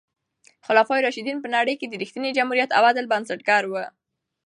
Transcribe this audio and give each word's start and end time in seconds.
خلفای 0.65 1.01
راشدین 1.05 1.37
په 1.43 1.47
نړۍ 1.55 1.75
کې 1.79 1.87
د 1.87 1.93
رښتیني 2.01 2.29
جمهوریت 2.37 2.69
او 2.77 2.83
عدل 2.89 3.05
بنسټګر 3.13 3.63
وو. 3.67 3.83